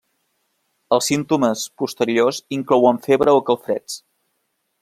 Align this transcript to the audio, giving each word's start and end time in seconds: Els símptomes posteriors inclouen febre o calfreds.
Els 0.97 1.09
símptomes 1.11 1.67
posteriors 1.83 2.41
inclouen 2.59 3.01
febre 3.07 3.37
o 3.41 3.47
calfreds. 3.51 4.03